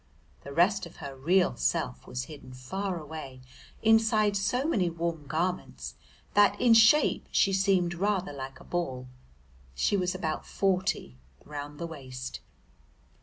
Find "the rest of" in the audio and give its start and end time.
0.43-0.95